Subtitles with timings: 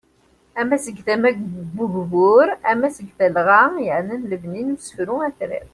[0.59, 5.67] Ama seg tama n ugbur, ama deg talɣa yaɛnan lebni usefru atrar.